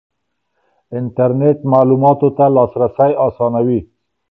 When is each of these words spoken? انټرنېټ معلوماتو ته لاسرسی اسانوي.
انټرنېټ 0.97 1.57
معلوماتو 1.71 2.27
ته 2.37 2.45
لاسرسی 2.55 3.11
اسانوي. 3.27 3.79